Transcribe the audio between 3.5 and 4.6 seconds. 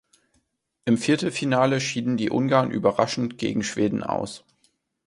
Schweden aus.